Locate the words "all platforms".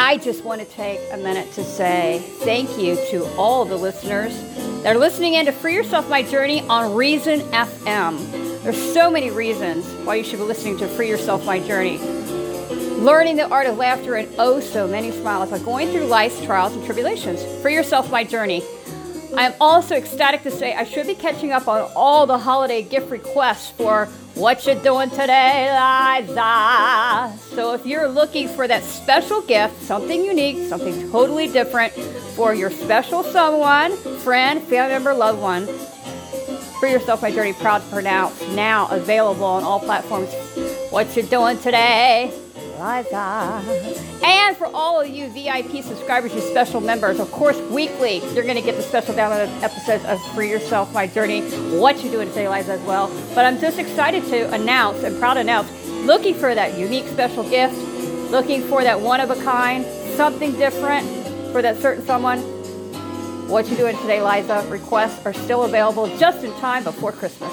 39.64-40.32